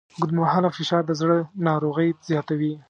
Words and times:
اوږدمهاله 0.17 0.69
فشار 0.77 1.03
د 1.05 1.11
زړه 1.21 1.37
ناروغۍ 1.67 2.09
زیاتوي. 2.29 2.73